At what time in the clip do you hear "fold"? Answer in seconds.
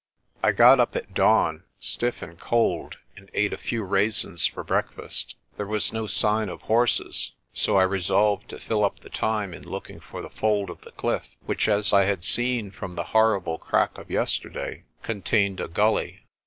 10.31-10.71